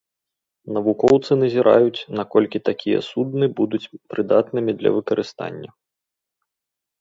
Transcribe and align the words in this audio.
Навукоўцы 0.75 1.31
назіраюць, 1.43 2.05
наколькі 2.19 2.61
такія 2.69 2.99
судны 3.09 3.45
будуць 3.61 3.83
прыдатнымі 4.15 4.71
для 4.81 4.89
выкарыстання. 4.97 5.69